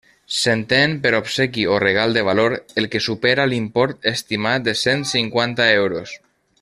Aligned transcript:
S'entén 0.35 0.93
per 1.01 1.09
obsequi 1.17 1.65
o 1.75 1.77
regal 1.83 2.17
de 2.17 2.23
valor 2.29 2.55
el 2.83 2.89
que 2.95 3.03
supera 3.09 3.47
l'import 3.53 4.11
estimat 4.13 4.67
de 4.71 4.77
cent 4.85 5.05
cinquanta 5.15 5.69
euros. 5.85 6.17